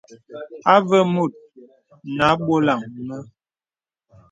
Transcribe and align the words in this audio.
Avə 0.73 0.97
mùt 1.13 1.33
nə 2.15 2.23
à 2.31 2.33
bɔlaŋ 2.45 2.79
mə. 3.07 3.17